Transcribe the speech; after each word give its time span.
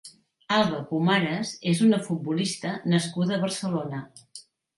Alba 0.53 0.77
Pomares 0.91 1.51
és 1.73 1.81
una 1.89 1.99
futbolista 2.07 2.73
nascuda 2.95 3.37
a 3.37 3.41
Barcelona. 3.45 4.03